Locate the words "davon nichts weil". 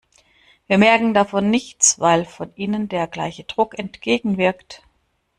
1.13-2.25